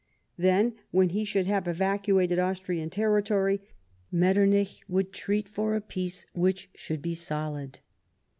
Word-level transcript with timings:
Then, 0.35 0.73
when 0.89 1.09
he 1.09 1.23
should 1.23 1.45
have 1.45 1.67
evacuated 1.67 2.39
Austrian 2.39 2.89
territory, 2.89 3.61
Metternich 4.11 4.83
would 4.87 5.13
treat 5.13 5.47
for 5.47 5.75
a 5.75 5.79
peace 5.81 6.25
which 6.33 6.71
should 6.73 7.03
be 7.03 7.13
solid. 7.13 7.81